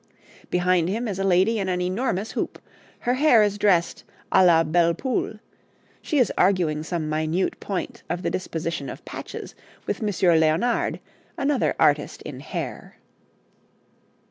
Behind 0.49 0.89
him 0.89 1.07
is 1.07 1.19
a 1.19 1.23
lady 1.23 1.59
in 1.59 1.69
an 1.69 1.79
enormous 1.79 2.31
hoop; 2.31 2.59
her 3.01 3.13
hair 3.13 3.43
is 3.43 3.59
dressed 3.59 4.03
à 4.31 4.43
la 4.43 4.63
belle 4.63 4.95
Poule; 4.95 5.35
she 6.01 6.17
is 6.17 6.33
arguing 6.39 6.81
some 6.81 7.07
minute 7.07 7.59
point 7.59 8.01
of 8.09 8.23
the 8.23 8.31
disposition 8.31 8.89
of 8.89 9.05
patches 9.05 9.53
with 9.85 10.01
Monsieur 10.01 10.31
Léonard, 10.33 10.99
another 11.37 11.75
artist 11.79 12.23
in 12.23 12.39
hair. 12.39 12.97